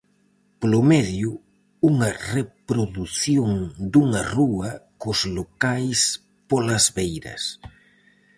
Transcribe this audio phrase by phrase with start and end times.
[0.59, 1.29] Polo medio,
[1.89, 3.49] unha reprodución
[3.91, 4.69] dunha rúa,
[5.01, 5.99] cos locais
[6.49, 7.43] polas beiras.